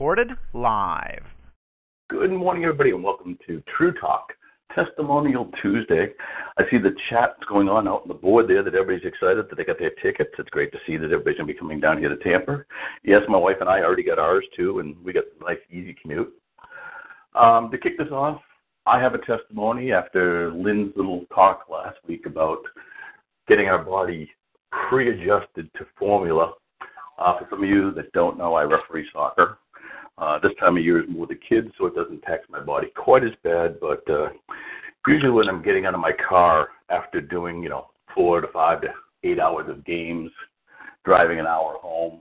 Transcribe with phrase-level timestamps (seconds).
[0.00, 1.24] Recorded live.
[2.08, 4.32] Good morning, everybody, and welcome to True Talk
[4.74, 6.06] Testimonial Tuesday.
[6.56, 9.56] I see the chat's going on out on the board there that everybody's excited that
[9.58, 10.30] they got their tickets.
[10.38, 12.64] It's great to see that everybody's going to be coming down here to Tampa.
[13.04, 15.94] Yes, my wife and I already got ours too, and we got a nice, easy
[16.00, 16.32] commute.
[17.34, 18.40] Um, to kick this off,
[18.86, 22.60] I have a testimony after Lynn's little talk last week about
[23.48, 24.30] getting our body
[24.88, 26.54] pre adjusted to formula.
[27.18, 29.58] Uh, for some of you that don't know, I referee soccer.
[30.20, 32.88] Uh, this time of year is more the kids, so it doesn't tax my body
[32.94, 33.80] quite as bad.
[33.80, 34.28] But uh,
[35.06, 38.82] usually, when I'm getting out of my car after doing, you know, four to five
[38.82, 38.88] to
[39.24, 40.30] eight hours of games,
[41.06, 42.20] driving an hour home,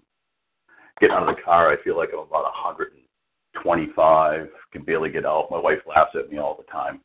[1.01, 5.51] getting out of the car, I feel like I'm about 125, can barely get out.
[5.51, 7.01] My wife laughs at me all the time.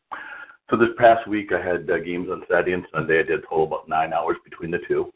[0.71, 3.19] So this past week, I had uh, games on Saturday and Sunday.
[3.19, 5.13] I did a total about nine hours between the two.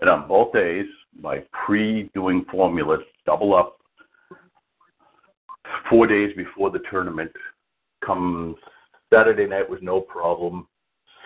[0.00, 0.84] And on both days,
[1.22, 3.78] by pre-doing formulas, double up
[5.88, 7.32] four days before the tournament.
[8.04, 8.56] Come
[9.12, 10.66] Saturday night was no problem.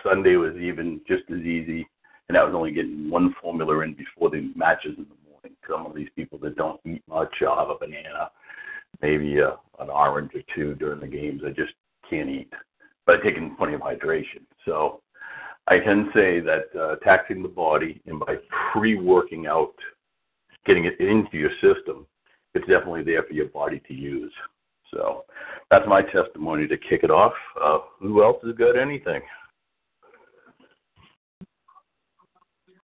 [0.03, 1.87] Sunday was even just as easy,
[2.29, 5.57] and I was only getting one formula in before the matches in the morning.
[5.69, 8.31] Some of these people that don't eat much, I'll have a banana,
[9.01, 11.41] maybe a, an orange or two during the games.
[11.45, 11.73] I just
[12.09, 12.51] can't eat,
[13.05, 14.43] but I've taken plenty of hydration.
[14.65, 15.01] So
[15.67, 18.37] I can say that uh, taxing the body and by
[18.71, 19.75] pre-working out,
[20.65, 22.05] getting it into your system,
[22.53, 24.33] it's definitely there for your body to use.
[24.93, 25.23] So
[25.69, 27.33] that's my testimony to kick it off.
[27.61, 29.21] Uh, who else has got anything?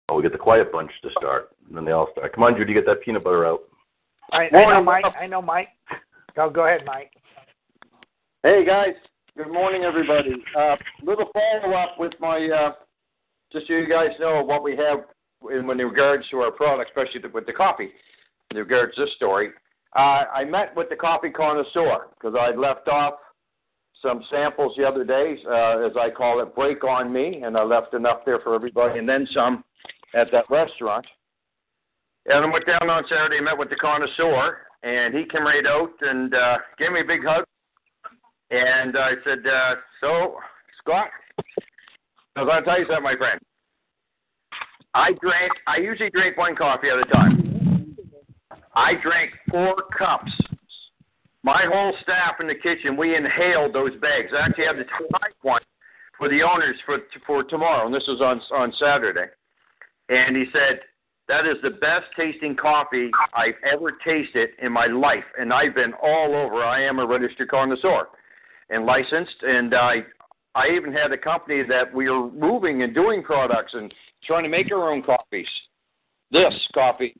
[0.07, 2.34] Oh, we get the quiet bunch to start, and then they all start.
[2.34, 3.62] Come on, Judy, get that peanut butter out.
[4.31, 5.06] I, I know, Mike.
[5.19, 5.69] I know, Mike.
[6.35, 7.12] Go, go ahead, Mike.
[8.44, 8.95] Hey, guys.
[9.38, 10.31] Good morning, everybody.
[10.57, 12.73] Uh, little follow up with my, uh,
[13.53, 15.06] just so you guys know what we have
[15.50, 17.91] in, in regards to our product, especially with the coffee,
[18.51, 19.50] in regards to this story.
[19.95, 23.16] Uh, I met with the coffee connoisseur because I'd left off
[24.01, 27.63] some samples the other day, uh, as I call it, break on me, and I
[27.63, 29.63] left enough there for everybody, and then some
[30.16, 31.06] at that restaurant.
[32.25, 35.66] And I went down on Saturday, and met with the connoisseur, and he came right
[35.66, 37.44] out and uh, gave me a big hug.
[38.50, 40.38] And I said, uh, "So,
[40.79, 41.07] Scott,
[42.35, 43.39] I was going to tell you something, my friend.
[44.94, 45.51] I drank.
[45.68, 47.50] I usually drink one coffee at a time.
[48.75, 50.31] I drank four cups.
[51.43, 54.31] My whole staff in the kitchen, we inhaled those bags.
[54.33, 55.61] I actually had the type one
[56.17, 59.25] for the owners for for tomorrow, and this was on on Saturday.
[60.09, 60.81] And he said
[61.27, 65.93] that is the best tasting coffee I've ever tasted in my life, and I've been
[66.01, 66.63] all over.
[66.63, 68.07] I am a registered connoisseur
[68.69, 70.03] and licensed, and I
[70.53, 73.93] I even had a company that we are moving and doing products and
[74.25, 75.47] trying to make our own coffees.
[76.31, 77.15] This coffee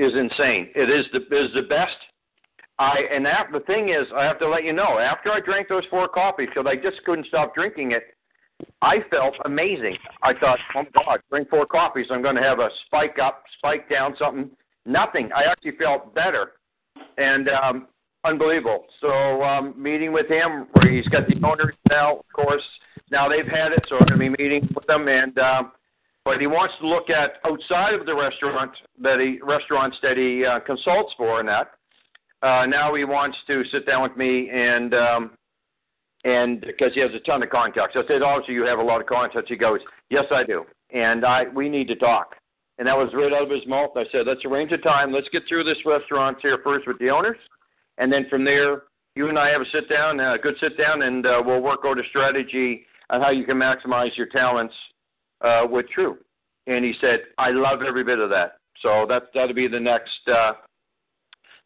[0.00, 0.68] is insane.
[0.74, 1.96] It is the is the best.
[2.78, 4.98] I and that the thing is, I have to let you know.
[4.98, 8.04] After I drank those four coffees, because I just couldn't stop drinking it,
[8.80, 9.96] I felt amazing.
[10.22, 13.44] I thought, oh my God, drink four coffees, I'm going to have a spike up,
[13.58, 14.50] spike down, something.
[14.86, 15.28] Nothing.
[15.36, 16.52] I actually felt better,
[17.18, 17.86] and um,
[18.24, 18.86] unbelievable.
[19.02, 22.62] So um, meeting with him, where he's got the owners now, of course.
[23.10, 25.72] Now they've had it, so I'm going to be meeting with them, and um,
[26.24, 28.70] but he wants to look at outside of the restaurant
[29.00, 31.72] that he restaurants that he uh, consults for and that.
[32.42, 35.30] Uh, now he wants to sit down with me and um,
[36.24, 37.96] and because he has a ton of contacts.
[37.96, 39.48] I said, obviously you have a lot of contacts.
[39.48, 39.80] He goes,
[40.10, 42.36] yes, I do, and I we need to talk.
[42.78, 43.90] And that was right out of his mouth.
[43.94, 45.12] I said, let's arrange a time.
[45.12, 47.36] Let's get through this restaurant here first with the owners,
[47.98, 48.84] and then from there,
[49.16, 51.80] you and I have a sit down, a good sit down, and uh, we'll work
[51.84, 54.74] out a strategy on how you can maximize your talents
[55.40, 56.18] uh, with True,
[56.66, 60.28] and he said, "I love every bit of that." So that that'll be the next
[60.28, 60.52] uh,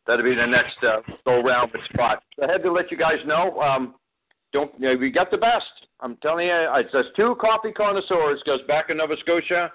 [0.06, 2.22] that'll be the next uh, go round with spot.
[2.42, 3.60] I had to let you guys know.
[3.60, 3.94] Um,
[4.52, 5.64] don't you know, we got the best.
[6.00, 9.72] I'm telling you, it says two coffee connoisseurs goes back in Nova Scotia.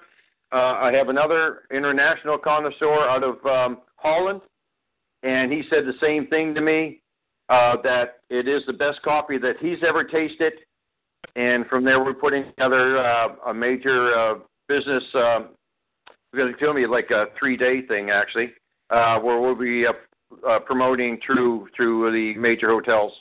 [0.52, 4.40] Uh, I have another international connoisseur out of um, Holland,
[5.22, 7.02] and he said the same thing to me
[7.48, 10.54] uh, that it is the best coffee that he's ever tasted
[11.36, 14.34] and from there we're putting together uh, a major uh,
[14.68, 15.40] business uh,
[16.34, 18.52] going to me like a three day thing actually,
[18.90, 19.92] uh, where we'll be uh,
[20.48, 23.12] uh, promoting through through the major hotels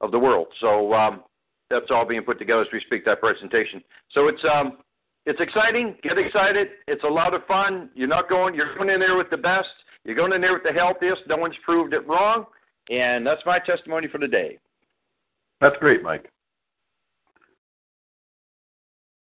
[0.00, 0.48] of the world.
[0.60, 1.22] So um,
[1.70, 3.04] that's all being put together as we speak.
[3.04, 3.82] That presentation.
[4.12, 4.78] So it's um,
[5.26, 5.96] it's exciting.
[6.02, 6.68] Get excited.
[6.88, 7.90] It's a lot of fun.
[7.94, 8.54] You're not going.
[8.54, 9.68] You're going in there with the best.
[10.04, 11.22] You're going in there with the healthiest.
[11.28, 12.46] No one's proved it wrong.
[12.90, 14.58] And that's my testimony for the day.
[15.60, 16.28] That's great, Mike.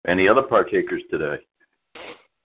[0.07, 1.35] Any other partakers today?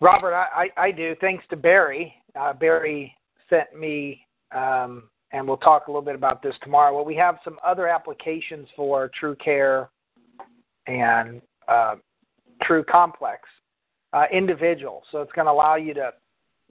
[0.00, 1.16] Robert, I, I, I do.
[1.20, 2.14] Thanks to Barry.
[2.38, 3.14] Uh, Barry
[3.50, 4.24] sent me,
[4.54, 6.94] um, and we'll talk a little bit about this tomorrow.
[6.94, 9.90] Well, we have some other applications for True Care
[10.86, 11.96] and uh,
[12.62, 13.42] True Complex
[14.12, 15.02] uh, individual.
[15.10, 16.12] So it's going to allow you to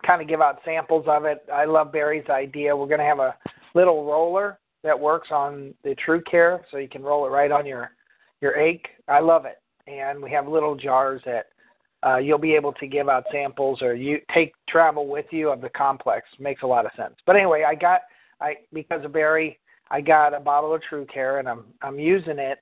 [0.06, 1.44] kind of give out samples of it.
[1.54, 2.76] I love Barry's idea.
[2.76, 3.36] We're going to have a
[3.76, 7.66] little roller that works on the True Care, so you can roll it right on
[7.66, 7.92] your
[8.42, 8.88] your ache.
[9.08, 9.58] I love it,
[9.88, 11.48] and we have little jars that
[12.06, 15.62] uh, you'll be able to give out samples or you take travel with you of
[15.62, 16.28] the complex.
[16.40, 17.16] Makes a lot of sense.
[17.26, 18.02] But anyway, I got
[18.40, 22.40] I because of Barry, I got a bottle of True Care and I'm I'm using
[22.40, 22.60] it,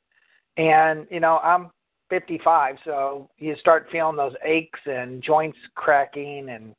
[0.57, 1.72] and you know I'm
[2.10, 6.75] 55, so you start feeling those aches and joints cracking and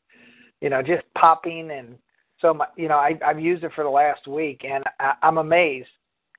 [0.60, 1.96] you know just popping and
[2.40, 5.38] so my, you know I I've used it for the last week and I, I'm
[5.38, 5.88] amazed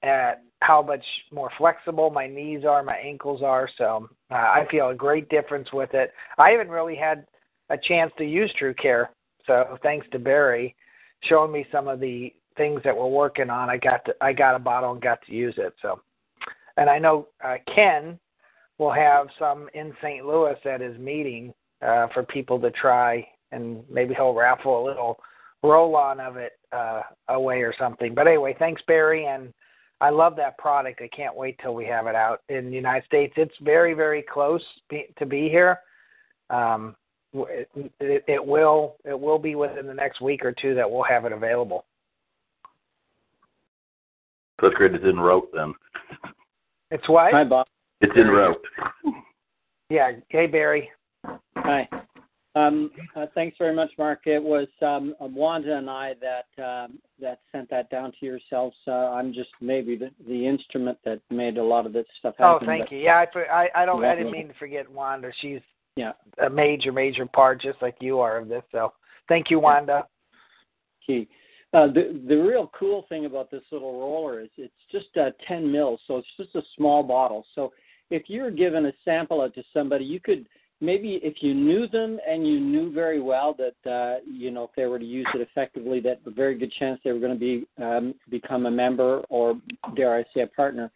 [0.04, 3.70] at how much more flexible my knees are, my ankles are.
[3.78, 6.12] So uh, I feel a great difference with it.
[6.38, 7.26] I haven't really had
[7.70, 9.12] a chance to use True Care,
[9.46, 10.76] so thanks to Barry
[11.24, 13.70] showing me some of the things that we're working on.
[13.70, 15.74] I got to, I got a bottle and got to use it.
[15.82, 16.02] So,
[16.78, 18.20] and I know uh, Ken
[18.78, 20.26] will have some in St.
[20.26, 25.20] Louis at his meeting uh, for people to try, and maybe he'll raffle a little
[25.64, 28.14] roll on of it uh, away or something.
[28.14, 29.54] But anyway, thanks Barry and
[30.00, 31.02] I love that product.
[31.02, 33.34] I can't wait till we have it out in the United States.
[33.36, 35.80] It's very, very close to be here.
[36.50, 36.96] Um,
[37.34, 41.04] it, it, it will it will be within the next week or two that we'll
[41.04, 41.86] have it available.
[44.62, 44.96] That's great.
[44.96, 45.74] It's in route then.
[46.90, 47.34] It's what?
[47.34, 47.68] Hi, Bob.
[48.02, 48.62] It's in route.
[49.90, 50.12] Yeah.
[50.30, 50.90] Hey, Barry.
[51.58, 51.88] Hi.
[52.58, 54.22] Um, uh, thanks very much, Mark.
[54.26, 58.76] It was um, Wanda and I that um, that sent that down to yourselves.
[58.88, 62.60] Uh, I'm just maybe the, the instrument that made a lot of this stuff happen.
[62.64, 63.00] Oh, thank you.
[63.00, 65.32] Yeah, I I, I don't I didn't mean to forget Wanda.
[65.42, 65.62] She's
[65.96, 66.14] Yeah.
[66.44, 68.64] a major major part, just like you are of this.
[68.72, 68.94] So
[69.28, 70.08] thank you, Wanda.
[71.06, 71.28] key.
[71.74, 75.70] Uh, the the real cool thing about this little roller is it's just uh, 10
[75.70, 77.46] mils, so it's just a small bottle.
[77.56, 77.74] So
[78.10, 80.48] if you're given a sample out to somebody, you could
[80.82, 84.72] maybe if you knew them and you knew very well that uh, you know if
[84.76, 87.40] they were to use it effectively, that a very good chance they were going to
[87.40, 89.56] be um, become a member or
[89.96, 90.92] dare I say a partner.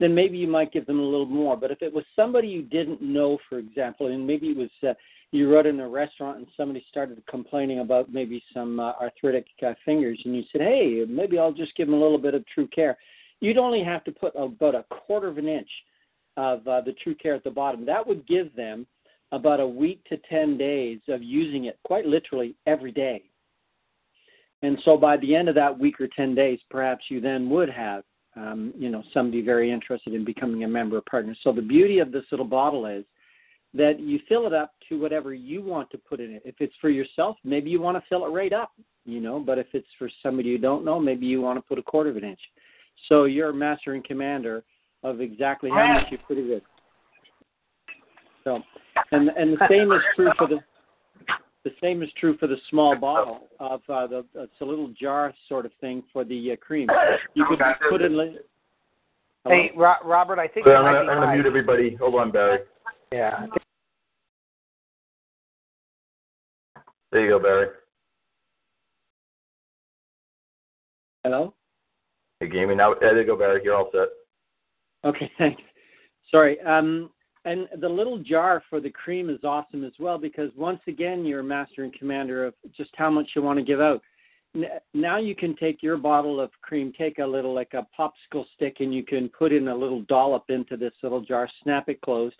[0.00, 1.56] Then maybe you might give them a little more.
[1.56, 4.94] But if it was somebody you didn't know, for example, and maybe it was uh,
[5.30, 9.74] you were in a restaurant and somebody started complaining about maybe some uh, arthritic uh,
[9.84, 12.68] fingers, and you said, "Hey, maybe I'll just give them a little bit of True
[12.68, 12.96] Care."
[13.40, 15.68] You'd only have to put about a quarter of an inch
[16.36, 17.84] of uh, the True Care at the bottom.
[17.84, 18.86] That would give them
[19.34, 23.22] about a week to ten days of using it, quite literally every day.
[24.62, 27.68] And so, by the end of that week or ten days, perhaps you then would
[27.68, 28.04] have,
[28.36, 31.36] um, you know, somebody very interested in becoming a member or partner.
[31.42, 33.04] So the beauty of this little bottle is
[33.74, 36.42] that you fill it up to whatever you want to put in it.
[36.44, 38.70] If it's for yourself, maybe you want to fill it right up,
[39.04, 41.78] you know, but if it's for somebody you don't know, maybe you want to put
[41.78, 42.40] a quarter of an inch.
[43.08, 44.62] So you're master and commander
[45.02, 46.60] of exactly how much you put it in.
[48.44, 48.60] So
[49.14, 50.58] and and the same is true for the
[51.64, 55.32] the same is true for the small bottle of uh, the it's a little jar
[55.48, 56.88] sort of thing for the uh, cream.
[57.34, 58.38] You could put in li-
[59.44, 59.56] Hello?
[59.56, 61.94] Hey, Ro- Robert, I think So I'm might gonna, I'm gonna mute everybody.
[61.96, 62.60] Hold on, Barry.
[63.12, 63.46] Yeah.
[67.12, 67.68] There you go, Barry.
[71.22, 71.54] Hello?
[72.40, 72.94] Hey, gaming now.
[72.98, 73.60] There you go, Barry.
[73.62, 74.08] You're all set.
[75.04, 75.62] Okay, thanks.
[76.30, 76.58] Sorry.
[76.62, 77.10] Um,
[77.44, 81.42] and the little jar for the cream is awesome as well because once again, you're
[81.42, 84.00] master and commander of just how much you want to give out.
[84.94, 88.76] Now you can take your bottle of cream, take a little like a popsicle stick,
[88.80, 92.36] and you can put in a little dollop into this little jar, snap it closed.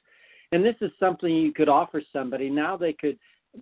[0.53, 2.49] And this is something you could offer somebody.
[2.49, 3.19] Now they could,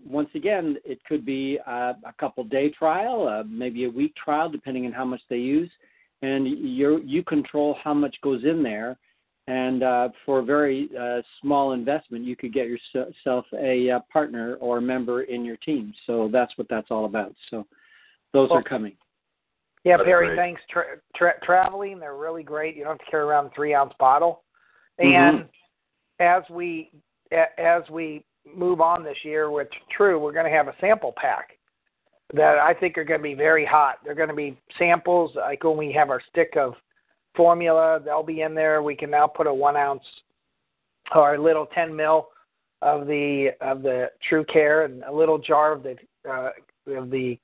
[0.06, 4.50] once again, it could be a, a couple day trial, uh, maybe a week trial,
[4.50, 5.70] depending on how much they use.
[6.20, 8.98] And you you control how much goes in there
[9.48, 14.54] and uh, for a very uh, small investment, you could get yourself a uh, partner
[14.60, 15.92] or a member in your team.
[16.06, 17.34] So that's what that's all about.
[17.50, 17.66] So
[18.32, 18.96] those Well, are coming.
[19.84, 20.36] Yeah, That's Barry, great.
[20.36, 20.60] thanks.
[20.70, 22.76] Tra- tra- traveling, they're really great.
[22.76, 24.44] You don't have to carry around a three ounce bottle.
[25.00, 25.14] Mhm.
[25.14, 25.48] And
[26.20, 26.90] as we
[27.58, 31.58] as we move on this year with True, we're going to have a sample pack
[32.34, 33.98] that I think are going to be very hot.
[34.04, 36.74] They're going to be samples like when we have our stick of
[37.36, 38.82] formula, they'll be in there.
[38.82, 40.02] We can now put a one ounce
[41.14, 42.28] or a little 10 mil
[42.82, 45.96] of the of the True Care and a little jar of the
[46.28, 46.50] uh,
[46.88, 47.38] of the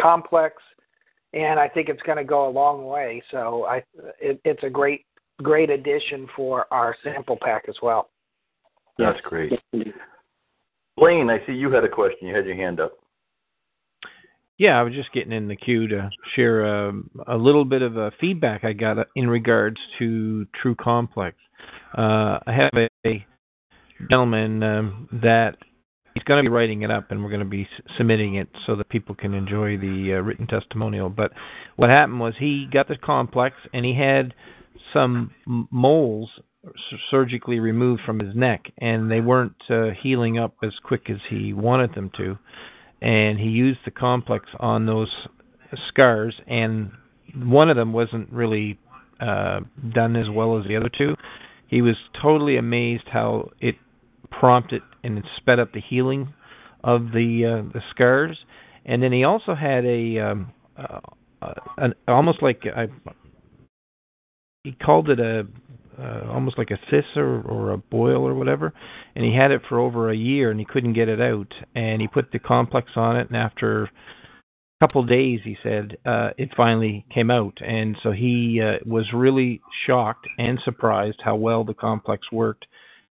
[0.00, 0.56] complex,
[1.34, 3.22] and I think it's going to go a long way.
[3.30, 3.82] So I
[4.20, 5.04] it, it's a great
[5.42, 8.10] great addition for our sample pack as well.
[8.98, 9.52] That's great.
[10.96, 12.28] Blaine, I see you had a question.
[12.28, 12.92] You had your hand up.
[14.60, 17.80] Yeah, I was just getting in the queue to share a, um, a little bit
[17.80, 21.34] of a feedback I got in regards to True Complex.
[21.96, 23.24] Uh, I have a, a
[24.10, 25.56] gentleman um, that
[26.12, 28.76] he's going to be writing it up, and we're going to be submitting it so
[28.76, 31.08] that people can enjoy the uh, written testimonial.
[31.08, 31.32] But
[31.76, 34.34] what happened was he got the complex, and he had
[34.92, 35.30] some
[35.70, 36.28] moles
[37.10, 41.54] surgically removed from his neck, and they weren't uh, healing up as quick as he
[41.54, 42.36] wanted them to
[43.00, 45.10] and he used the complex on those
[45.88, 46.90] scars, and
[47.34, 48.78] one of them wasn't really
[49.20, 49.60] uh,
[49.94, 51.14] done as well as the other two.
[51.68, 53.76] He was totally amazed how it
[54.30, 56.32] prompted and it sped up the healing
[56.82, 58.38] of the uh, the scars,
[58.84, 61.00] and then he also had a um, uh,
[61.78, 62.88] an almost like I,
[64.64, 65.46] he called it a
[66.00, 68.72] uh, almost like a cyst or, a boil or whatever,
[69.14, 71.52] and he had it for over a year and he couldn't get it out.
[71.74, 73.90] And he put the complex on it, and after a
[74.80, 77.58] couple days, he said uh, it finally came out.
[77.60, 82.66] And so he uh, was really shocked and surprised how well the complex worked.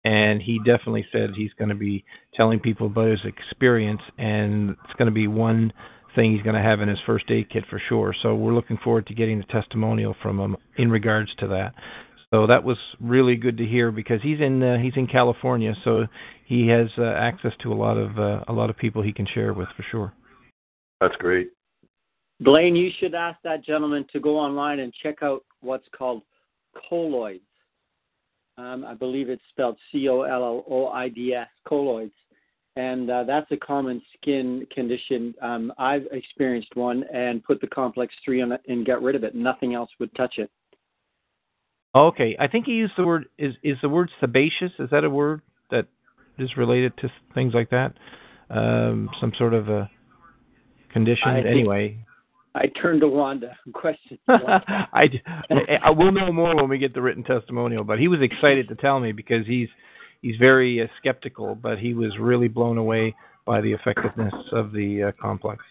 [0.04, 4.92] And he definitely said he's going to be telling people about his experience, and it's
[4.98, 5.72] going to be one
[6.14, 8.14] thing he's going to have in his first aid kit for sure.
[8.22, 11.72] So we're looking forward to getting the testimonial from him in regards to that.
[12.34, 16.04] So that was really good to hear because he's in uh, he's in California, so
[16.44, 19.24] he has uh, access to a lot of uh, a lot of people he can
[19.32, 20.12] share with for sure.
[21.00, 21.50] That's great.
[22.40, 26.22] Blaine, you should ask that gentleman to go online and check out what's called
[26.88, 27.44] colloids.
[28.58, 32.14] Um, I believe it's spelled C O L L O I D S, colloids.
[32.74, 35.32] And uh, that's a common skin condition.
[35.40, 39.22] Um, I've experienced one and put the complex 3 on it and got rid of
[39.22, 39.36] it.
[39.36, 40.50] Nothing else would touch it.
[41.94, 44.72] Okay, I think he used the word is is the word sebaceous.
[44.78, 45.86] Is that a word that
[46.38, 47.94] is related to things like that?
[48.50, 49.90] Um, some sort of a
[50.92, 51.28] condition.
[51.28, 52.04] I anyway,
[52.54, 53.56] I turned to Wanda.
[53.72, 54.18] Question.
[54.28, 55.08] I,
[55.82, 57.84] I will know more when we get the written testimonial.
[57.84, 59.68] But he was excited to tell me because he's
[60.22, 63.14] he's very uh, skeptical, but he was really blown away
[63.46, 65.62] by the effectiveness of the uh, complex.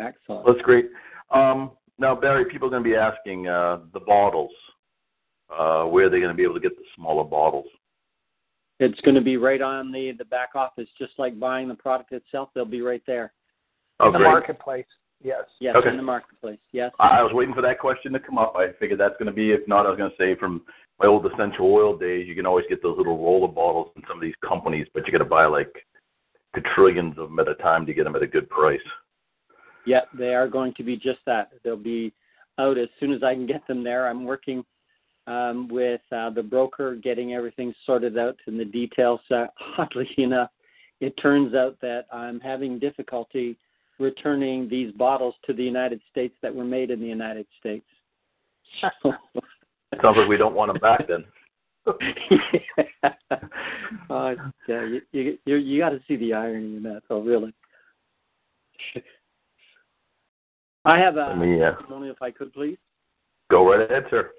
[0.00, 0.46] Excellent.
[0.46, 0.86] That's great.
[1.30, 4.50] Um, now, Barry, people are going to be asking uh, the bottles.
[5.50, 7.66] Uh, where are they going to be able to get the smaller bottles?
[8.80, 12.12] It's going to be right on the the back office, just like buying the product
[12.12, 12.48] itself.
[12.54, 13.32] They'll be right there.
[14.00, 14.30] Oh, in the great.
[14.30, 14.86] marketplace.
[15.22, 15.44] Yes.
[15.60, 15.90] Yes, Okay.
[15.90, 16.58] in the marketplace.
[16.72, 16.90] Yes.
[16.98, 18.54] I I was waiting for that question to come up.
[18.56, 19.52] I figured that's going to be.
[19.52, 20.62] If not, I was going to say from
[20.98, 24.16] my old essential oil days, you can always get those little roller bottles in some
[24.18, 25.72] of these companies, but you got to buy like
[26.52, 28.80] quadrillions of them at a time to get them at a good price.
[29.86, 31.50] Yeah, they are going to be just that.
[31.62, 32.12] They'll be
[32.58, 34.08] out as soon as I can get them there.
[34.08, 34.64] I'm working
[35.26, 39.20] um, with uh, the broker, getting everything sorted out in the details.
[39.30, 39.46] Uh,
[39.78, 40.50] oddly enough,
[41.00, 43.56] it turns out that I'm having difficulty
[43.98, 47.86] returning these bottles to the United States that were made in the United States.
[50.02, 51.24] Sounds like we don't want them back then.
[53.02, 53.12] yeah.
[54.10, 54.34] Uh,
[54.68, 57.20] yeah, you you you, you got to see the irony in that, though.
[57.20, 57.52] Really.
[60.84, 62.76] I have a me uh, testimonial, if I could, please.
[63.50, 64.30] go right ahead, sir.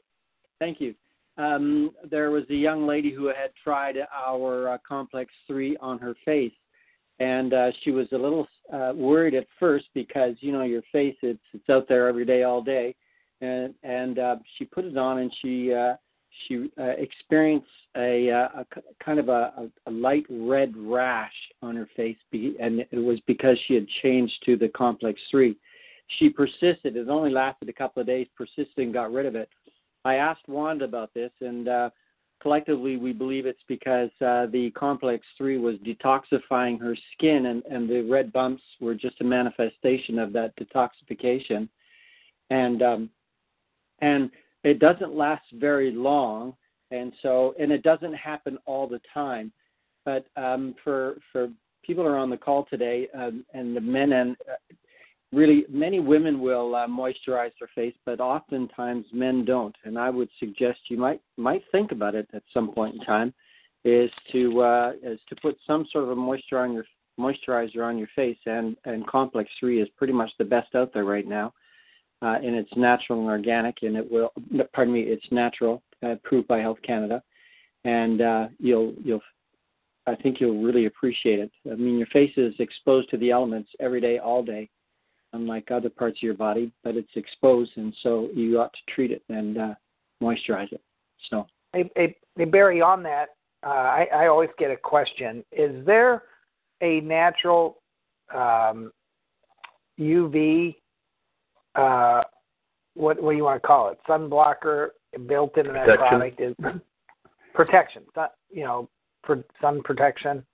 [0.60, 0.94] Thank you.
[1.38, 6.16] Um, there was a young lady who had tried our uh, Complex 3 on her
[6.24, 6.54] face,
[7.20, 11.16] and uh, she was a little uh, worried at first because, you know, your face,
[11.22, 12.96] it's, it's out there every day, all day.
[13.42, 15.96] And, and uh, she put it on and she, uh,
[16.48, 21.34] she uh, experienced a, uh, a k- kind of a, a, a light red rash
[21.62, 25.56] on her face, be, and it was because she had changed to the Complex 3
[26.08, 26.96] she persisted.
[26.96, 29.50] It only lasted a couple of days, persisted and got rid of it.
[30.04, 31.90] I asked Wanda about this, and uh,
[32.42, 37.90] collectively we believe it's because uh, the complex 3 was detoxifying her skin, and, and
[37.90, 41.68] the red bumps were just a manifestation of that detoxification.
[42.52, 43.10] And um,
[44.00, 44.30] and
[44.64, 46.54] it doesn't last very long,
[46.92, 49.52] and so and it doesn't happen all the time.
[50.04, 51.50] But um, for for
[51.84, 54.76] people are on the call today, um, and the men and uh,
[55.32, 59.76] really many women will uh, moisturize their face, but oftentimes men don't.
[59.84, 63.34] And I would suggest you might might think about it at some point in time,
[63.84, 66.86] is to uh, is to put some sort of a moisture on your
[67.20, 71.06] moisturizer on your face, and and Complex Three is pretty much the best out there
[71.06, 71.54] right now,
[72.22, 74.32] uh, and it's natural and organic, and it will
[74.74, 77.22] pardon me, it's natural, uh, approved by Health Canada,
[77.84, 79.22] and uh, you'll you'll
[80.08, 81.52] I think you'll really appreciate it.
[81.72, 84.70] I mean, your face is exposed to the elements every day, all day,
[85.36, 89.12] unlike other parts of your body, but it's exposed, and so you ought to treat
[89.12, 89.74] it and uh,
[90.24, 90.82] moisturize it.
[91.30, 93.30] So, hey, hey, hey Barry, on that,
[93.66, 96.24] uh, I, I always get a question: Is there
[96.82, 97.82] a natural
[98.34, 98.92] um,
[100.00, 100.76] UV?
[101.76, 102.22] Uh,
[102.96, 104.00] what what do you want to call it?
[104.08, 104.90] Sunblocker
[105.28, 106.08] built into that Protection.
[106.08, 106.56] product is
[107.54, 108.04] protection.
[108.50, 108.90] You know,
[109.26, 110.46] for sun protection.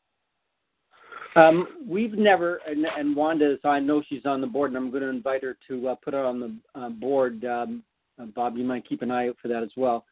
[1.36, 4.92] Um, we've never, and, and Wanda is, I know she's on the board, and I'm
[4.92, 7.46] going to invite her to uh, put it on the uh, board.
[7.46, 7.84] Um,
[8.22, 10.06] uh, Bob, you might keep an eye out for that as well.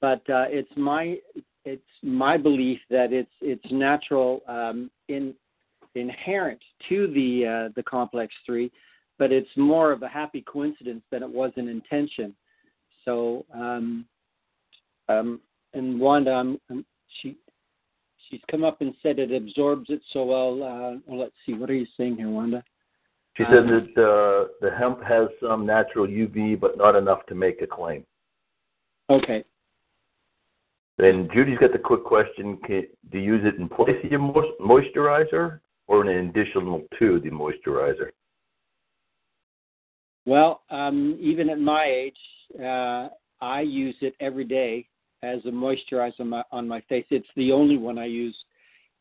[0.00, 1.16] But uh, it's my
[1.64, 5.34] it's my belief that it's it's natural um, in
[5.94, 8.70] inherent to the uh, the complex three,
[9.18, 12.34] but it's more of a happy coincidence than it was an intention.
[13.04, 14.04] So, um,
[15.08, 15.40] um,
[15.72, 16.84] and Wanda, I'm, I'm,
[17.22, 17.36] she
[18.30, 20.62] she's come up and said it absorbs it so well.
[20.62, 22.62] Uh, well, let's see, what are you saying here, Wanda?
[23.36, 27.60] She said that uh, the hemp has some natural UV, but not enough to make
[27.60, 28.04] a claim.
[29.10, 29.44] Okay.
[30.96, 34.20] Then Judy's got the quick question: can, Do you use it in place of your
[34.58, 38.10] moisturizer, or in additional to the moisturizer?
[40.24, 42.16] Well, um, even at my age,
[42.58, 43.08] uh,
[43.42, 44.88] I use it every day
[45.26, 47.06] as a moisturizer on my, on my face.
[47.10, 48.36] It's the only one I use.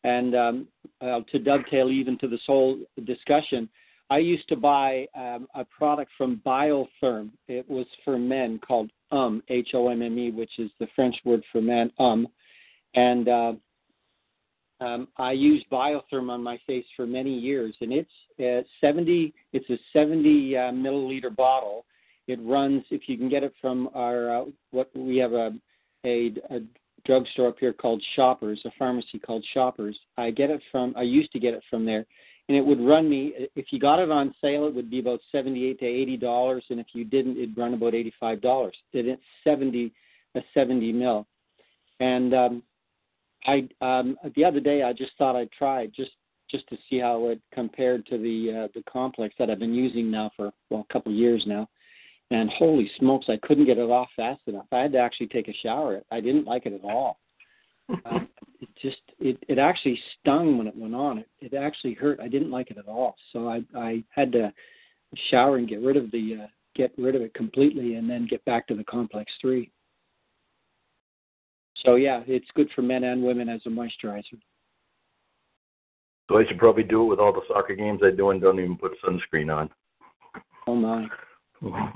[0.03, 0.67] And um,
[1.01, 3.69] uh, to dovetail even to this whole discussion,
[4.09, 7.31] I used to buy um, a product from Biotherm.
[7.47, 11.15] It was for men called Um, H O M M E, which is the French
[11.25, 12.27] word for man, Um.
[12.93, 13.53] And uh,
[14.79, 19.33] um, I used Biotherm on my face for many years, and it's uh, 70.
[19.53, 21.85] It's a 70 uh, milliliter bottle.
[22.27, 25.53] It runs if you can get it from our uh, what we have a,
[26.05, 26.61] a a
[27.05, 29.97] drugstore up here called Shoppers, a pharmacy called Shoppers.
[30.17, 30.93] I get it from.
[30.97, 32.05] I used to get it from there,
[32.49, 33.33] and it would run me.
[33.55, 36.79] If you got it on sale, it would be about 78 to 80 dollars, and
[36.79, 38.75] if you didn't, it'd run about 85 dollars.
[38.93, 39.93] It's 70
[40.35, 41.25] a 70 mil,
[41.99, 42.63] and um,
[43.45, 46.11] I um, the other day I just thought I'd try just
[46.49, 50.11] just to see how it compared to the uh, the complex that I've been using
[50.11, 51.69] now for well a couple of years now.
[52.31, 54.65] And holy smokes, I couldn't get it off fast enough.
[54.71, 56.01] I had to actually take a shower.
[56.11, 57.19] I didn't like it at all.
[57.89, 58.19] uh,
[58.61, 61.19] it just it it actually stung when it went on.
[61.19, 62.19] It it actually hurt.
[62.19, 63.15] I didn't like it at all.
[63.31, 64.51] So I I had to
[65.29, 68.43] shower and get rid of the uh, get rid of it completely, and then get
[68.45, 69.71] back to the complex three.
[71.83, 74.39] So yeah, it's good for men and women as a moisturizer.
[76.29, 78.59] So I should probably do it with all the soccer games I do and don't
[78.59, 79.69] even put sunscreen on.
[80.65, 81.07] Oh my.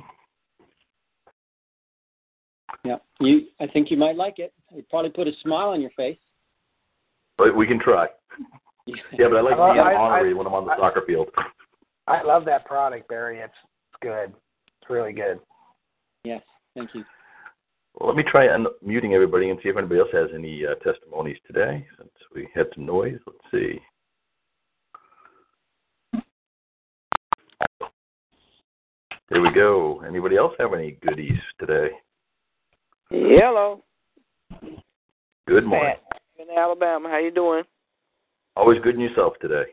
[2.84, 3.48] Yeah, you.
[3.60, 4.54] I think you might like it.
[4.72, 6.18] It probably put a smile on your face.
[7.38, 8.08] But we can try.
[8.86, 11.02] Yeah, but I like Well, being I- honorary I- when I'm on the I- soccer
[11.06, 11.30] field.
[12.08, 13.40] I love that product, Barry.
[13.40, 13.54] It's
[13.92, 14.34] it's good.
[14.82, 15.40] It's really good.
[16.24, 16.42] Yes,
[16.76, 17.04] thank you.
[17.96, 21.38] Well, let me try unmuting everybody and see if anybody else has any uh, testimonies
[21.46, 21.86] today.
[21.98, 23.80] Since we had some noise, let's see.
[29.30, 30.02] There we go.
[30.08, 31.90] Anybody else have any goodies today?
[33.12, 33.82] Hello,
[35.48, 35.96] Good morning.
[36.12, 37.10] Pat in Alabama.
[37.10, 37.64] How you doing?
[38.56, 39.64] Always good in yourself today.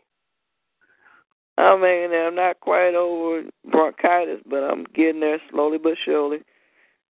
[1.59, 2.17] Oh, I'm hanging.
[2.19, 6.39] I'm not quite over bronchitis, but I'm getting there slowly but surely.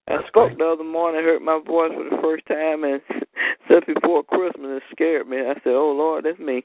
[0.09, 0.59] I That's spoke great.
[0.59, 3.01] the other morning, heard my voice for the first time, and
[3.69, 5.39] just before Christmas, it scared me.
[5.39, 6.65] I said, "Oh Lord, that's me."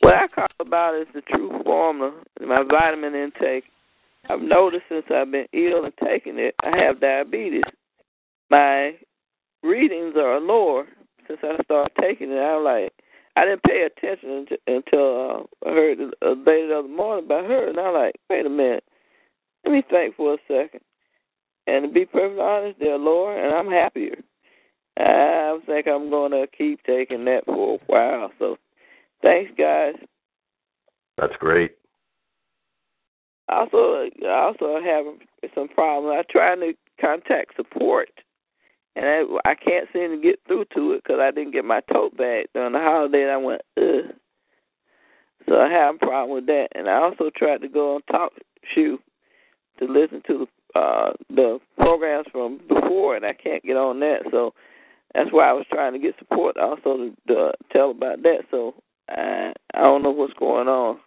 [0.00, 3.64] What I call about is the true formula, my vitamin intake.
[4.30, 7.64] I've noticed since I've been ill and taking it, I have diabetes.
[8.50, 8.96] My
[9.62, 10.86] readings are lower
[11.26, 12.38] since I started taking it.
[12.38, 12.92] I'm like,
[13.36, 17.68] I didn't pay attention until, uh, I heard a lady the other morning about her,
[17.68, 18.84] and I'm like, wait a minute,
[19.64, 20.80] let me think for a second.
[21.66, 24.16] And to be perfectly honest, they're lower, and I'm happier.
[24.96, 28.30] I think I'm going to keep taking that for a while.
[28.38, 28.56] So,
[29.22, 29.94] thanks, guys.
[31.18, 31.72] That's great.
[33.48, 35.06] Also, I also have
[35.54, 36.16] some problems.
[36.18, 38.08] I try to contact support,
[38.96, 41.80] and I, I can't seem to get through to it because I didn't get my
[41.92, 43.22] tote bag during the holiday.
[43.22, 44.14] And I went, ugh.
[45.48, 46.68] So I have a problem with that.
[46.74, 48.32] And I also tried to go on Talk
[48.74, 48.98] Shoe
[49.78, 54.22] to listen to the uh, the programs from before, and I can't get on that.
[54.32, 54.54] So
[55.14, 58.40] that's why I was trying to get support also to, to tell about that.
[58.50, 58.74] So
[59.08, 60.98] I I don't know what's going on.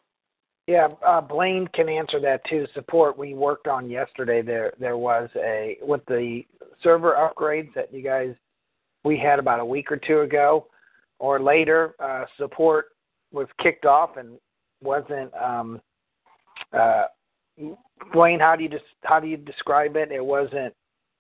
[0.68, 2.66] Yeah, uh, Blaine can answer that too.
[2.74, 4.42] Support we worked on yesterday.
[4.42, 6.44] There there was a with the
[6.84, 8.34] server upgrades that you guys
[9.04, 10.68] we had about a week or two ago
[11.20, 11.96] or later.
[12.00, 12.88] Uh, support
[13.32, 14.38] was kicked off and
[14.82, 15.32] wasn't.
[15.36, 15.82] Um,
[16.74, 17.04] uh,
[18.14, 20.12] Blaine, how do you just how do you describe it?
[20.12, 20.74] It wasn't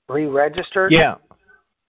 [0.09, 0.91] re-registered.
[0.91, 1.15] Yeah.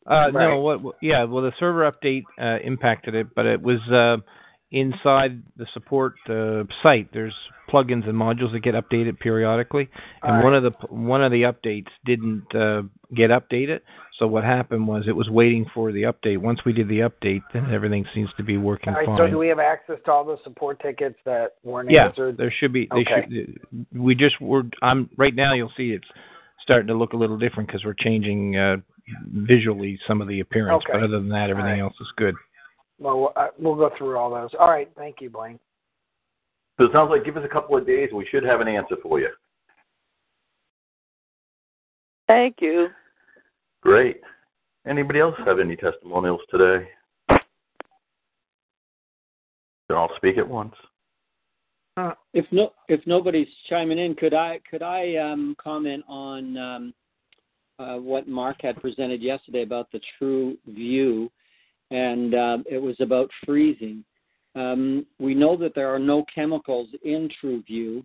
[0.07, 0.49] Uh, Right.
[0.49, 0.81] No, what?
[0.81, 4.17] what- Yeah, well, the server update uh, impacted it, but it was uh,
[4.71, 7.13] inside the support uh, site.
[7.13, 7.35] There's
[7.73, 9.89] plugins and modules that get updated periodically,
[10.23, 12.83] and All one of the one of the updates didn't uh,
[13.15, 13.81] get updated.
[14.19, 16.39] So what happened was it was waiting for the update.
[16.39, 19.07] Once we did the update, then everything seems to be working All right.
[19.07, 19.17] fine.
[19.17, 22.37] So do we have access to all the support tickets that weren't yeah, answered?
[22.37, 22.89] there should be.
[22.91, 23.27] They Okay.
[23.29, 23.61] should.
[23.93, 24.65] We just were.
[24.83, 25.55] I'm right now.
[25.55, 26.09] You'll see it's
[26.63, 28.79] starting to look a little different because we're changing uh,
[29.33, 30.83] visually some of the appearance.
[30.85, 30.99] Okay.
[30.99, 31.81] But other than that, everything right.
[31.81, 32.35] else is good.
[32.99, 34.51] Well, uh, we'll go through all those.
[34.59, 34.91] All right.
[34.97, 35.59] Thank you, Blaine.
[36.79, 38.97] So it sounds like give us a couple of days, we should have an answer
[39.03, 39.31] for you.
[42.29, 42.89] Thank you.
[43.81, 44.21] Great.
[44.87, 46.89] Anybody else have any testimonials today?
[47.29, 47.39] Then
[49.97, 50.75] I'll speak at once.
[52.33, 56.95] If no, if nobody's chiming in, could I could I um, comment on um,
[57.81, 61.31] uh, what Mark had presented yesterday about the True View,
[61.91, 64.05] and um, it was about freezing.
[64.55, 68.05] Um, we know that there are no chemicals in True View,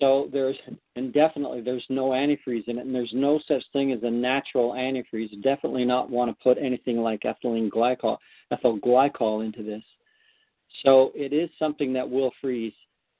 [0.00, 0.56] so there's
[0.96, 4.72] and definitely there's no antifreeze in it, and there's no such thing as a natural
[4.72, 5.30] antifreeze.
[5.42, 8.18] Definitely not want to put anything like ethylene glycol,
[8.50, 9.82] ethyl glycol into this.
[10.84, 12.74] So it is something that will freeze.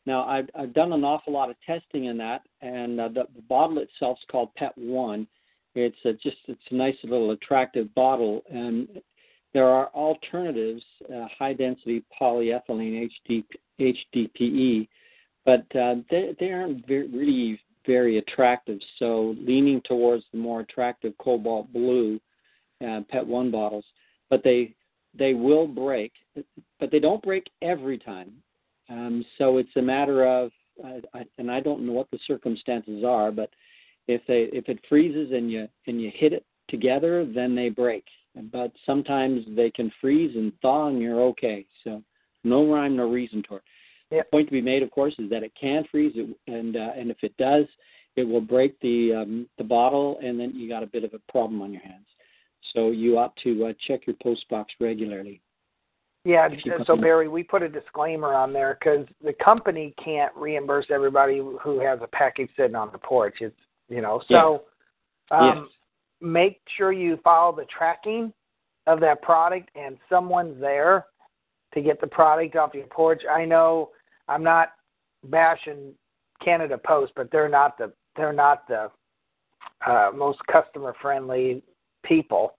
[0.07, 3.43] Now, I've, I've done an awful lot of testing in that, and uh, the, the
[3.43, 5.27] bottle itself is called Pet One.
[5.75, 8.89] It's a, just it's a nice little attractive bottle, and
[9.55, 10.83] there are alternatives,
[11.13, 13.45] uh, high density polyethylene HD,
[13.81, 14.89] HDPE,
[15.45, 18.79] but uh, they, they aren't very, really very attractive.
[18.99, 22.21] So leaning towards the more attractive cobalt blue
[22.87, 23.85] uh, Pet One bottles,
[24.31, 24.75] but they
[25.19, 26.13] they will break,
[26.79, 28.31] but they don't break every time.
[28.91, 30.51] Um, so it's a matter of,
[30.85, 33.51] uh, I, and I don't know what the circumstances are, but
[34.07, 38.05] if they if it freezes and you and you hit it together, then they break.
[38.53, 41.67] But sometimes they can freeze and thaw, and you're okay.
[41.85, 42.03] So
[42.45, 43.63] no rhyme, no reason to it.
[44.11, 44.19] Yeah.
[44.21, 46.91] The point to be made, of course, is that it can freeze, it, and uh,
[46.97, 47.67] and if it does,
[48.17, 51.33] it will break the um, the bottle, and then you got a bit of a
[51.33, 52.07] problem on your hands.
[52.75, 55.41] So you ought to uh, check your post box regularly.
[56.25, 56.49] Yeah,
[56.87, 61.81] so Barry, we put a disclaimer on there because the company can't reimburse everybody who
[61.81, 63.37] has a package sitting on the porch.
[63.41, 63.57] It's
[63.89, 64.65] you know, so
[65.31, 65.69] um,
[66.21, 68.33] make sure you follow the tracking
[68.87, 71.07] of that product and someone's there
[71.75, 73.23] to get the product off your porch.
[73.31, 73.91] I know
[74.29, 74.71] I'm not
[75.25, 75.93] bashing
[76.45, 78.91] Canada Post, but they're not the they're not the
[79.87, 81.63] uh, most customer friendly
[82.05, 82.55] people.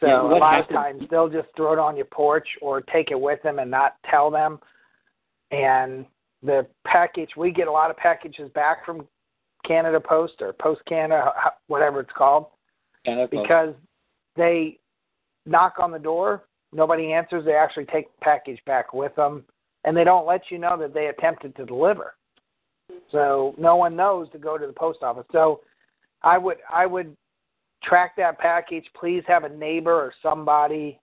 [0.00, 2.80] So Yeah, a lot happens- of times they'll just throw it on your porch or
[2.82, 4.58] take it with them and not tell them.
[5.50, 6.04] And
[6.42, 9.06] the package, we get a lot of packages back from
[9.64, 11.32] Canada Post or Post Canada,
[11.68, 12.46] whatever it's called,
[13.42, 13.74] Because
[14.36, 14.78] they
[15.46, 17.44] knock on the door, nobody answers.
[17.44, 19.44] They actually take the package back with them,
[19.84, 22.14] and they don't let you know that they attempted to deliver.
[23.10, 25.26] So no one knows to go to the post office.
[25.32, 25.60] So
[26.22, 27.16] I would I would
[27.82, 28.84] track that package.
[28.98, 31.00] Please have a neighbor or somebody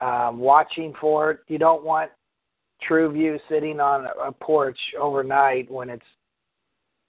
[0.00, 1.40] um, watching for it.
[1.48, 2.10] You don't want
[2.88, 6.04] TrueView sitting on a porch overnight when it's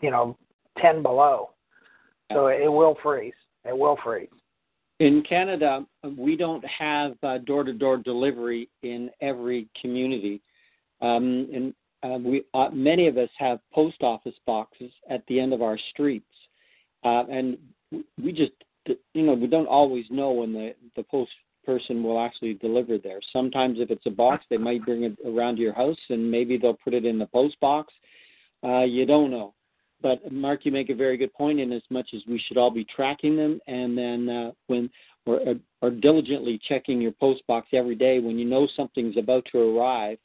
[0.02, 0.38] you know
[0.80, 1.52] ten below.
[2.32, 3.34] So it will freeze.
[3.74, 3.98] Will.
[5.00, 5.86] In Canada,
[6.18, 10.42] we don't have uh, door-to-door delivery in every community,
[11.02, 11.74] um, and
[12.04, 15.78] uh, we uh, many of us have post office boxes at the end of our
[15.90, 16.32] streets,
[17.04, 17.58] uh, and
[18.24, 18.54] we just
[19.14, 21.32] you know we don't always know when the the post
[21.66, 23.20] person will actually deliver there.
[23.34, 26.58] Sometimes if it's a box, they might bring it around to your house, and maybe
[26.58, 27.92] they'll put it in the post box.
[28.64, 29.54] Uh, you don't know.
[30.02, 31.60] But Mark, you make a very good point.
[31.60, 34.90] In as much as we should all be tracking them, and then uh, when
[35.26, 39.58] or, or diligently checking your post box every day when you know something's about to
[39.58, 40.18] arrive,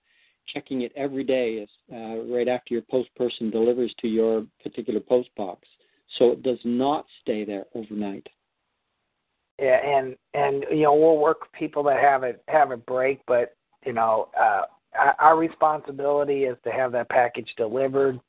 [0.52, 5.00] checking it every day is uh, right after your post person delivers to your particular
[5.00, 5.66] post box,
[6.18, 8.26] so it does not stay there overnight.
[9.60, 13.54] Yeah, and and you know we'll work people that have it have it break, but
[13.84, 14.62] you know uh,
[15.18, 18.20] our responsibility is to have that package delivered.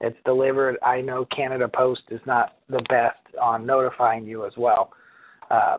[0.00, 0.76] It's delivered.
[0.82, 4.92] I know Canada Post is not the best on notifying you as well.
[5.50, 5.78] Uh,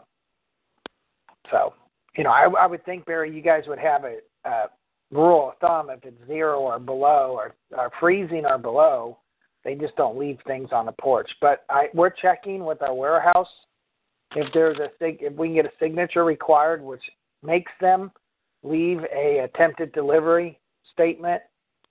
[1.51, 1.73] so
[2.17, 4.65] you know, I, I would think Barry, you guys would have a, a
[5.11, 9.19] rule of thumb if it's zero or below or, or freezing or below.
[9.63, 11.29] They just don't leave things on the porch.
[11.41, 13.47] But I, we're checking with our warehouse
[14.35, 17.03] if there's a if we can get a signature required, which
[17.43, 18.11] makes them
[18.63, 20.59] leave a attempted delivery
[20.93, 21.41] statement.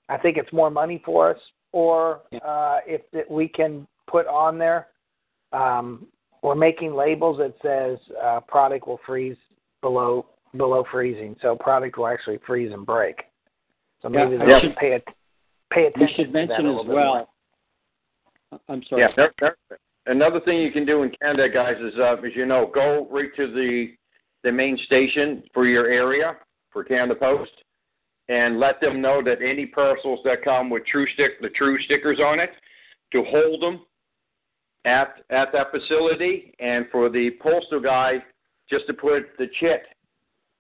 [0.09, 1.39] I think it's more money for us.
[1.77, 4.87] Or uh, if it, we can put on there,
[5.53, 6.07] um,
[6.43, 9.37] we're making labels that says uh, product will freeze
[9.83, 10.25] below
[10.57, 13.17] below freezing, so product will actually freeze and break.
[14.01, 15.05] So maybe Yeah, they should should- pay it,
[15.71, 16.17] pay We attention.
[16.17, 17.29] should to mention that a as little bit well.
[18.71, 19.03] I'm sorry.
[19.03, 19.13] Yeah.
[19.15, 19.57] there- there-
[20.07, 23.35] Another thing you can do in Canada, guys, is uh, as you know, go right
[23.37, 23.95] to the
[24.45, 26.39] the main station for your area
[26.71, 27.53] for Canada Post,
[28.29, 32.19] and let them know that any parcels that come with True Stick, the True stickers
[32.19, 32.51] on it,
[33.13, 33.85] to hold them
[34.85, 38.23] at at that facility, and for the postal guy
[38.69, 39.83] just to put the chit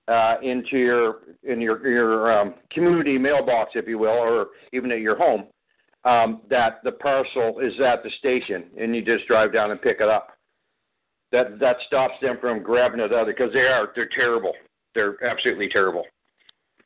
[0.09, 5.01] uh, into your in your your um, community mailbox, if you will, or even at
[5.01, 5.47] your home
[6.07, 9.99] um, that the parcel is at the station, and you just drive down and pick
[10.01, 10.29] it up.
[11.33, 14.53] That that stops them from grabbing it other because they are they're terrible.
[14.95, 16.05] They're absolutely terrible.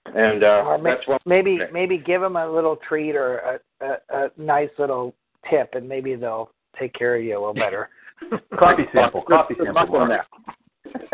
[0.06, 3.38] And uh, Or may- that's what maybe maybe give them a little treat or
[3.80, 5.14] a, a, a nice little
[5.48, 7.88] tip, and maybe they'll take care of you a little better.
[8.58, 9.22] Coffee sample.
[9.22, 9.96] Coffee Let's sample.
[9.96, 10.26] on that.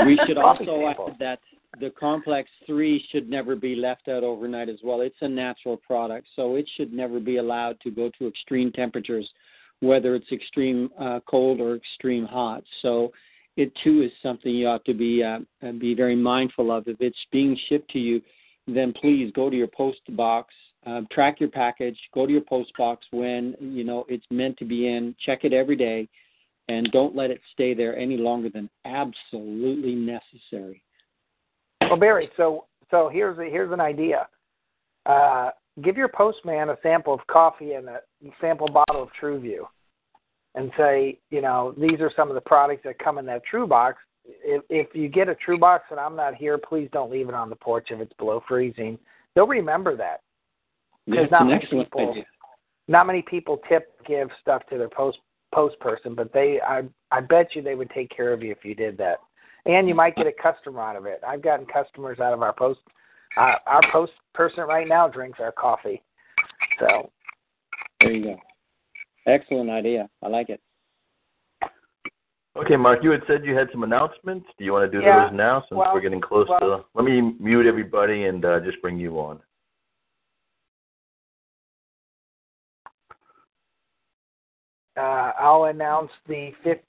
[0.05, 1.41] We should also add that
[1.81, 5.01] the complex three should never be left out overnight as well.
[5.03, 9.29] It's a natural product, so it should never be allowed to go to extreme temperatures,
[9.81, 12.63] whether it's extreme uh, cold or extreme hot.
[12.83, 13.13] So
[13.57, 16.89] it too is something you ought to be uh, uh, be very mindful of.
[16.89, 18.23] If it's being shipped to you,
[18.67, 20.55] then please go to your post box,
[20.87, 24.65] uh, track your package, go to your post box when you know it's meant to
[24.65, 25.15] be in.
[25.25, 26.09] Check it every day,
[26.69, 30.83] and don't let it stay there any longer than absolutely necessary.
[31.83, 34.29] Well, Barry, so so here's a, here's an idea.
[35.07, 35.51] Uh,
[35.83, 38.01] give your postman a sample of coffee and a
[38.41, 39.67] sample bottle of TrueView,
[40.55, 43.67] and say, you know, these are some of the products that come in that True
[43.67, 43.99] box.
[44.27, 47.35] If, if you get a True box and I'm not here, please don't leave it
[47.35, 48.99] on the porch if it's below freezing.
[49.35, 50.21] They'll remember that.
[51.07, 52.25] That's not many people- idea.
[52.89, 55.19] Not many people tip give stuff to their post
[55.53, 58.65] post person, but they I I bet you they would take care of you if
[58.65, 59.19] you did that.
[59.65, 61.21] And you might get a customer out of it.
[61.27, 62.79] I've gotten customers out of our post.
[63.37, 66.03] Uh, our post person right now drinks our coffee.
[66.79, 67.11] So
[68.01, 68.37] There you go.
[69.27, 70.09] Excellent idea.
[70.23, 70.61] I like it.
[72.57, 74.47] Okay, Mark, you had said you had some announcements.
[74.59, 76.85] Do you want to do Yeah, those now since well- we're getting close well- to?
[76.95, 79.43] Let me mute everybody and uh, just bring you on.
[84.97, 86.81] uh, I'll announce the fifth.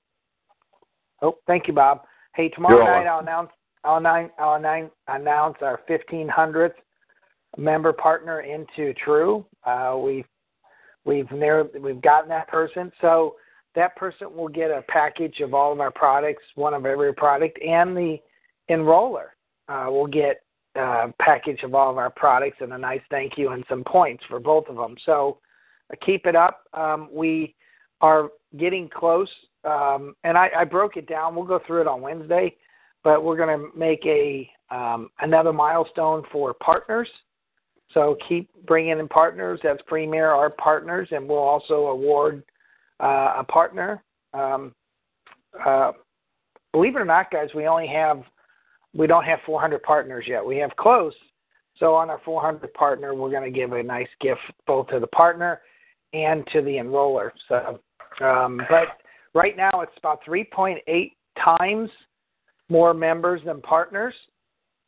[1.22, 2.02] Oh, thank you, Bob.
[2.36, 3.08] Hey, tomorrow night.
[3.08, 3.50] I'll announce
[3.84, 6.74] I'll, announce I'll announce announce our 1500th
[7.58, 9.46] member partner into True.
[9.66, 10.26] Uh, we've
[11.06, 13.36] we've narrowed, we've gotten that person, so
[13.78, 17.60] that person will get a package of all of our products, one of every product,
[17.62, 18.18] and the
[18.72, 19.28] enroller
[19.70, 20.42] uh, will get
[20.76, 24.24] a package of all of our products and a nice thank you and some points
[24.28, 24.96] for both of them.
[25.06, 25.38] So
[25.92, 26.64] uh, keep it up.
[26.74, 27.54] Um, we
[28.02, 29.30] are getting close,
[29.64, 31.36] um, and I, I broke it down.
[31.36, 32.56] We'll go through it on Wednesday,
[33.04, 37.08] but we're going to make a um, another milestone for partners.
[37.94, 39.60] So keep bringing in partners.
[39.64, 42.44] That's Premier our partners, and we'll also award
[43.00, 44.04] uh, a partner.
[44.34, 44.74] Um,
[45.66, 45.92] uh,
[46.74, 48.24] believe it or not, guys, we only have
[48.94, 50.46] we don't have 400 partners yet.
[50.46, 51.14] We have close.
[51.80, 55.08] So on our 400 partner, we're going to give a nice gift both to the
[55.08, 55.62] partner
[56.14, 57.32] and to the enroller.
[57.48, 57.80] So,
[58.26, 58.88] um, but
[59.36, 61.12] right now it's about 3.8
[61.44, 61.90] times
[62.70, 64.16] more members than partners.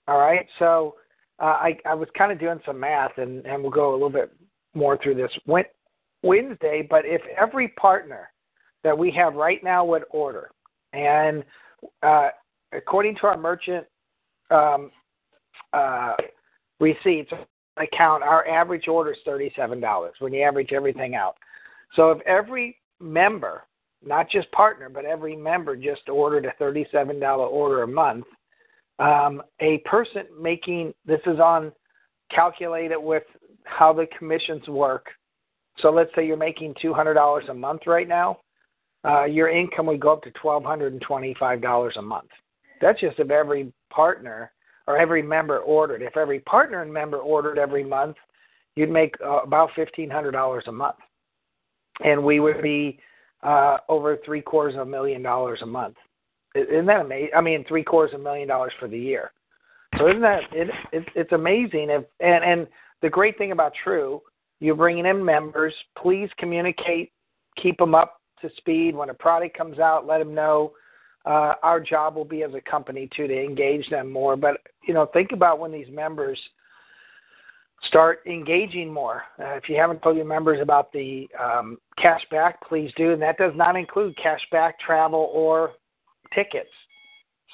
[0.07, 0.47] All right.
[0.57, 0.95] So
[1.39, 4.09] uh, I, I was kind of doing some math, and, and we'll go a little
[4.09, 4.33] bit
[4.73, 5.69] more through this Wed-
[6.23, 6.85] Wednesday.
[6.89, 8.29] But if every partner
[8.83, 10.51] that we have right now would order,
[10.93, 11.43] and
[12.03, 12.29] uh,
[12.73, 13.85] according to our merchant
[14.51, 14.91] um,
[15.73, 16.15] uh,
[16.79, 17.31] receipts
[17.77, 21.35] account, our average order is thirty-seven dollars when you average everything out.
[21.95, 23.63] So if every member,
[24.05, 28.25] not just partner, but every member just ordered a thirty-seven dollar order a month,
[28.99, 31.71] um, a person making this is on
[32.31, 33.23] calculate it with
[33.63, 35.07] how the commissions work.
[35.81, 38.39] So let's say you're making two hundred dollars a month right now.
[39.05, 42.29] Uh, your income would go up to twelve hundred and twenty-five dollars a month.
[42.81, 44.51] That's just if every partner
[44.87, 46.01] or every member ordered.
[46.01, 48.17] If every partner and member ordered every month,
[48.75, 50.97] you'd make uh, about fifteen hundred dollars a month,
[52.03, 52.99] and we would be
[53.43, 55.95] uh, over three quarters of a million dollars a month.
[56.55, 57.29] Isn't that amazing?
[57.35, 59.31] I mean, three quarters of a million dollars for the year.
[59.97, 62.67] So isn't that it, it it's amazing if and and
[63.01, 64.21] the great thing about True,
[64.59, 65.73] you're bringing in members.
[65.97, 67.11] Please communicate,
[67.61, 68.95] keep them up to speed.
[68.95, 70.73] When a product comes out, let them know.
[71.25, 74.35] Uh, our job will be as a company too to engage them more.
[74.35, 76.39] But you know, think about when these members
[77.87, 79.23] start engaging more.
[79.39, 83.13] Uh, if you haven't told your members about the um, cash back, please do.
[83.13, 85.73] And that does not include cash back, travel, or
[86.33, 86.69] tickets.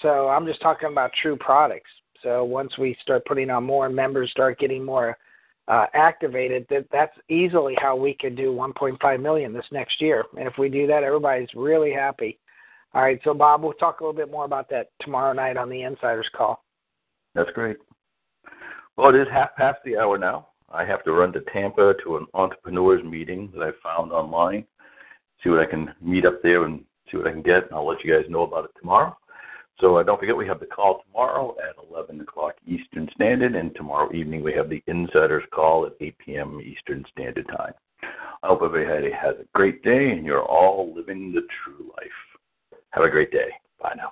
[0.01, 1.89] So I'm just talking about true products.
[2.23, 5.17] So once we start putting on more members start getting more
[5.67, 10.23] uh, activated, that that's easily how we could do 1.5 million this next year.
[10.37, 12.39] And if we do that, everybody's really happy.
[12.93, 15.69] All right, so Bob, we'll talk a little bit more about that tomorrow night on
[15.69, 16.63] the Insiders Call.
[17.33, 17.77] That's great.
[18.95, 20.47] Well, it is half past the hour now.
[20.69, 24.65] I have to run to Tampa to an entrepreneurs meeting that I found online.
[25.43, 27.65] See what I can meet up there and see what I can get.
[27.65, 29.15] And I'll let you guys know about it tomorrow.
[29.79, 33.75] So uh, don't forget, we have the call tomorrow at 11 o'clock Eastern Standard, and
[33.75, 36.61] tomorrow evening we have the Insiders Call at 8 p.m.
[36.61, 37.73] Eastern Standard Time.
[38.43, 42.79] I hope everybody has a great day and you're all living the true life.
[42.91, 43.49] Have a great day.
[43.81, 44.11] Bye now.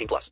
[0.00, 0.28] 18 plus.